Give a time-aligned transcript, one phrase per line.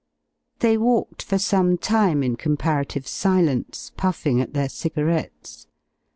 [0.61, 5.67] They walked for some time in comparative silence, puffing at their cigarettes.